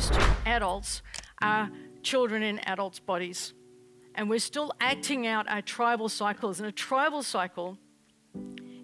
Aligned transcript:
most 0.00 0.18
adults 0.46 1.02
are 1.42 1.70
children 2.02 2.42
in 2.42 2.58
adults' 2.60 2.98
bodies. 2.98 3.52
And 4.14 4.30
we're 4.30 4.38
still 4.38 4.72
acting 4.80 5.26
out 5.26 5.46
our 5.46 5.60
tribal 5.60 6.08
cycles. 6.08 6.58
And 6.58 6.66
a 6.66 6.72
tribal 6.72 7.22
cycle 7.22 7.76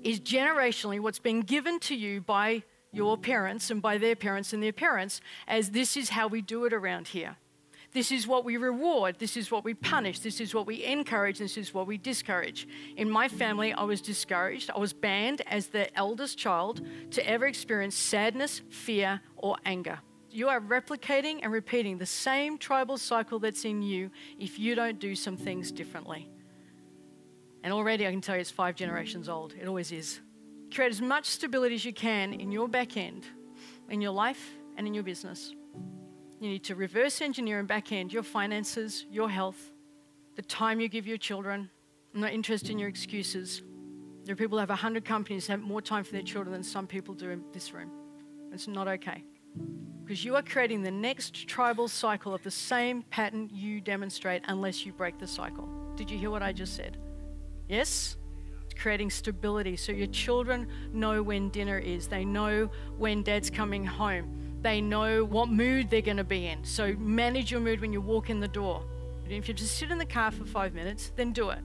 is 0.02 0.20
generationally 0.20 1.00
what's 1.00 1.18
been 1.18 1.40
given 1.40 1.80
to 1.80 1.96
you 1.96 2.20
by 2.20 2.64
your 2.92 3.16
parents 3.16 3.70
and 3.70 3.80
by 3.80 3.96
their 3.96 4.14
parents 4.14 4.52
and 4.52 4.62
their 4.62 4.74
parents, 4.74 5.22
as 5.48 5.70
this 5.70 5.96
is 5.96 6.10
how 6.10 6.26
we 6.28 6.42
do 6.42 6.66
it 6.66 6.74
around 6.74 7.08
here. 7.08 7.36
This 7.94 8.12
is 8.12 8.26
what 8.26 8.44
we 8.44 8.58
reward. 8.58 9.16
This 9.18 9.38
is 9.38 9.50
what 9.50 9.64
we 9.64 9.72
punish. 9.72 10.18
This 10.18 10.38
is 10.38 10.54
what 10.54 10.66
we 10.66 10.84
encourage. 10.84 11.38
This 11.38 11.56
is 11.56 11.72
what 11.72 11.86
we 11.86 11.96
discourage. 11.96 12.68
In 12.98 13.08
my 13.08 13.26
family, 13.26 13.72
I 13.72 13.84
was 13.84 14.02
discouraged. 14.02 14.70
I 14.70 14.78
was 14.78 14.92
banned 14.92 15.40
as 15.46 15.68
the 15.68 15.96
eldest 15.96 16.36
child 16.36 16.82
to 17.12 17.26
ever 17.26 17.46
experience 17.46 17.94
sadness, 17.94 18.60
fear, 18.68 19.22
or 19.38 19.56
anger. 19.64 20.00
You 20.36 20.50
are 20.50 20.60
replicating 20.60 21.40
and 21.42 21.50
repeating 21.50 21.96
the 21.96 22.04
same 22.04 22.58
tribal 22.58 22.98
cycle 22.98 23.38
that's 23.38 23.64
in 23.64 23.80
you 23.80 24.10
if 24.38 24.58
you 24.58 24.74
don't 24.74 24.98
do 24.98 25.14
some 25.14 25.34
things 25.34 25.72
differently. 25.72 26.28
And 27.62 27.72
already 27.72 28.06
I 28.06 28.10
can 28.10 28.20
tell 28.20 28.34
you 28.34 28.42
it's 28.42 28.50
five 28.50 28.74
generations 28.74 29.30
old. 29.30 29.54
It 29.58 29.66
always 29.66 29.92
is. 29.92 30.20
Create 30.70 30.90
as 30.90 31.00
much 31.00 31.24
stability 31.24 31.76
as 31.76 31.86
you 31.86 31.94
can 31.94 32.34
in 32.34 32.52
your 32.52 32.68
back 32.68 32.98
end, 32.98 33.24
in 33.88 34.02
your 34.02 34.10
life, 34.10 34.50
and 34.76 34.86
in 34.86 34.92
your 34.92 35.04
business. 35.04 35.54
You 36.38 36.50
need 36.50 36.64
to 36.64 36.74
reverse 36.74 37.22
engineer 37.22 37.58
and 37.58 37.66
back 37.66 37.90
end 37.90 38.12
your 38.12 38.22
finances, 38.22 39.06
your 39.10 39.30
health, 39.30 39.72
the 40.34 40.42
time 40.42 40.80
you 40.80 40.90
give 40.90 41.06
your 41.06 41.16
children. 41.16 41.70
I'm 42.14 42.20
not 42.20 42.34
interested 42.34 42.72
in 42.72 42.78
your 42.78 42.90
excuses. 42.90 43.62
There 44.24 44.34
are 44.34 44.36
people 44.36 44.58
who 44.58 44.60
have 44.60 44.68
100 44.68 45.02
companies 45.02 45.46
have 45.46 45.62
more 45.62 45.80
time 45.80 46.04
for 46.04 46.12
their 46.12 46.20
children 46.20 46.52
than 46.52 46.62
some 46.62 46.86
people 46.86 47.14
do 47.14 47.30
in 47.30 47.42
this 47.54 47.72
room. 47.72 47.90
It's 48.52 48.68
not 48.68 48.86
okay. 48.86 49.24
Because 50.06 50.24
you 50.24 50.36
are 50.36 50.42
creating 50.42 50.84
the 50.84 50.90
next 50.90 51.48
tribal 51.48 51.88
cycle 51.88 52.32
of 52.32 52.42
the 52.44 52.50
same 52.50 53.02
pattern 53.02 53.50
you 53.52 53.80
demonstrate 53.80 54.42
unless 54.46 54.86
you 54.86 54.92
break 54.92 55.18
the 55.18 55.26
cycle. 55.26 55.68
Did 55.96 56.10
you 56.10 56.16
hear 56.16 56.30
what 56.30 56.42
I 56.42 56.52
just 56.52 56.76
said? 56.76 56.96
Yes? 57.68 58.16
creating 58.78 59.08
stability 59.08 59.74
so 59.74 59.90
your 59.90 60.06
children 60.08 60.68
know 60.92 61.22
when 61.22 61.48
dinner 61.48 61.78
is, 61.78 62.08
they 62.08 62.26
know 62.26 62.68
when 62.98 63.22
dad's 63.22 63.48
coming 63.48 63.86
home 63.86 64.46
they 64.66 64.80
know 64.80 65.24
what 65.24 65.48
mood 65.48 65.90
they're 65.90 66.00
going 66.00 66.16
to 66.16 66.24
be 66.24 66.48
in. 66.48 66.64
So 66.64 66.94
manage 66.94 67.52
your 67.52 67.60
mood 67.60 67.80
when 67.80 67.92
you 67.92 68.00
walk 68.00 68.30
in 68.30 68.40
the 68.40 68.48
door. 68.48 68.82
if 69.28 69.46
you 69.46 69.54
just 69.54 69.78
sit 69.78 69.92
in 69.92 69.98
the 69.98 70.04
car 70.06 70.32
for 70.32 70.44
five 70.44 70.74
minutes, 70.74 71.12
then 71.14 71.32
do 71.32 71.50
it. 71.50 71.60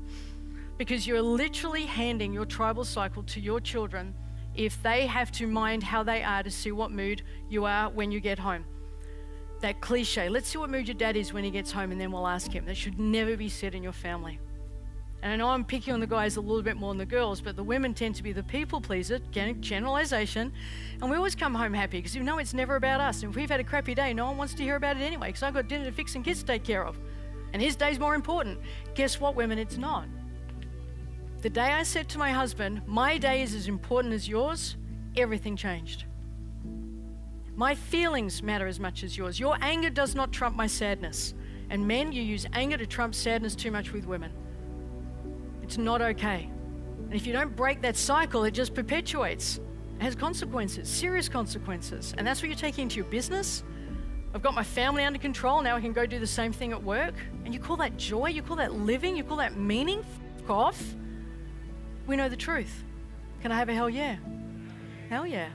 Because 0.78 1.08
you're 1.08 1.22
literally 1.22 1.88
handing 1.88 2.32
your 2.32 2.46
tribal 2.46 2.86
cycle 2.86 3.24
to 3.24 3.40
your 3.40 3.60
children 3.60 4.14
if 4.56 4.82
they 4.84 5.06
have 5.08 5.32
to 5.34 5.48
mind 5.48 5.84
how 5.84 6.04
they 6.04 6.24
are 6.24 6.44
to 6.44 6.52
see 6.52 6.72
what 6.72 6.92
mood 6.92 7.24
you 7.50 7.66
are 7.66 7.90
when 7.90 8.12
you 8.12 8.20
get 8.20 8.40
home. 8.40 8.66
That 9.62 9.80
cliche, 9.80 10.28
let's 10.30 10.50
see 10.50 10.58
what 10.58 10.70
mood 10.70 10.88
your 10.88 10.96
dad 10.96 11.16
is 11.16 11.34
when 11.34 11.44
he 11.44 11.52
gets 11.52 11.72
home 11.72 11.92
and 11.92 12.02
then 12.02 12.12
we'll 12.12 12.28
ask 12.28 12.52
him. 12.52 12.66
That 12.66 12.78
should 12.78 13.00
never 13.00 13.38
be 13.38 13.48
said 13.48 13.76
in 13.76 13.84
your 13.84 13.94
family. 13.94 14.40
And 15.24 15.32
I 15.32 15.36
know 15.36 15.50
I'm 15.50 15.64
picking 15.64 15.94
on 15.94 16.00
the 16.00 16.08
guys 16.08 16.38
a 16.38 16.42
little 16.42 16.64
bit 16.64 16.78
more 16.78 16.90
than 16.90 16.98
the 16.98 17.06
girls, 17.06 17.42
but 17.42 17.56
the 17.56 17.64
women 17.64 17.94
tend 17.94 18.16
to 18.16 18.24
be 18.24 18.32
the 18.32 18.42
people 18.42 18.82
pleaser, 18.82 19.20
generalization. 19.30 20.52
And 21.00 21.12
we 21.12 21.16
always 21.16 21.36
come 21.36 21.54
home 21.54 21.76
happy 21.76 22.00
because 22.00 22.16
you 22.16 22.24
know 22.24 22.40
it's 22.40 22.56
never 22.56 22.76
about 22.76 23.00
us. 23.00 23.22
And 23.22 23.30
if 23.30 23.36
we've 23.36 23.50
had 23.50 23.60
a 23.60 23.64
crappy 23.64 23.94
day, 23.94 24.16
no 24.16 24.26
one 24.26 24.38
wants 24.38 24.56
to 24.56 24.64
hear 24.64 24.76
about 24.76 24.98
it 24.98 25.02
anyway 25.02 25.28
because 25.28 25.44
I've 25.44 25.54
got 25.54 25.68
dinner 25.68 25.86
to 25.86 25.92
fix 25.92 26.16
and 26.16 26.26
kids 26.26 26.40
to 26.40 26.46
take 26.48 26.64
care 26.64 26.84
of. 26.84 26.98
And 27.54 27.62
his 27.62 27.76
day's 27.76 28.00
more 28.00 28.16
important. 28.16 28.60
Guess 28.96 29.20
what, 29.20 29.36
women? 29.36 29.60
It's 29.60 29.78
not. 29.78 30.08
The 31.42 31.50
day 31.50 31.72
I 31.74 31.82
said 31.82 32.08
to 32.10 32.20
my 32.20 32.32
husband, 32.32 32.84
My 32.86 33.18
day 33.18 33.42
is 33.42 33.56
as 33.56 33.68
important 33.68 34.14
as 34.14 34.30
yours, 34.30 34.78
everything 35.18 35.56
changed. 35.56 36.06
My 37.56 37.74
feelings 37.74 38.44
matter 38.44 38.68
as 38.68 38.80
much 38.80 39.04
as 39.04 39.18
yours. 39.18 39.40
Your 39.40 39.58
anger 39.60 39.90
does 39.90 40.14
not 40.14 40.32
trump 40.32 40.56
my 40.56 40.68
sadness. 40.68 41.34
And 41.72 41.88
men, 41.88 42.12
you 42.12 42.22
use 42.22 42.46
anger 42.54 42.78
to 42.78 42.86
trump 42.86 43.16
sadness 43.16 43.56
too 43.56 43.72
much 43.72 43.92
with 43.92 44.06
women. 44.06 44.32
It's 45.64 45.80
not 45.80 46.02
okay. 46.02 46.48
And 47.06 47.14
if 47.14 47.26
you 47.26 47.34
don't 47.34 47.56
break 47.56 47.82
that 47.82 47.98
cycle, 47.98 48.44
it 48.44 48.52
just 48.52 48.76
perpetuates. 48.76 49.60
It 50.00 50.04
has 50.04 50.16
consequences, 50.16 50.88
serious 50.88 51.28
consequences. 51.28 52.14
And 52.18 52.26
that's 52.26 52.42
what 52.42 52.50
you're 52.50 52.58
taking 52.58 52.84
into 52.84 52.98
your 52.98 53.06
business. 53.06 53.64
I've 54.36 54.44
got 54.44 54.54
my 54.54 54.64
family 54.64 55.04
under 55.06 55.20
control. 55.20 55.64
Now 55.64 55.76
I 55.76 55.82
can 55.82 55.92
go 55.92 56.06
do 56.06 56.20
the 56.20 56.28
same 56.28 56.54
thing 56.54 56.72
at 56.72 56.84
work. 56.84 57.16
And 57.46 57.54
you 57.54 57.60
call 57.60 57.78
that 57.78 57.98
joy? 57.98 58.28
You 58.28 58.44
call 58.44 58.58
that 58.58 58.74
living? 58.76 59.18
You 59.18 59.24
call 59.24 59.38
that 59.38 59.58
meaning? 59.58 60.06
F 60.44 60.50
off. 60.50 60.84
We 62.08 62.16
know 62.16 62.30
the 62.30 62.36
truth. 62.36 62.84
Can 63.42 63.52
I 63.52 63.58
have 63.58 63.70
a 63.70 63.74
hell 63.74 63.90
yeah? 63.90 64.18
Hell 65.10 65.26
yeah. 65.26 65.50